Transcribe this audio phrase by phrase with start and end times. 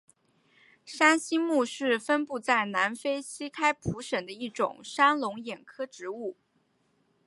[0.83, 6.35] 山栖木是分布在南非西开普省的一种山龙眼科植物。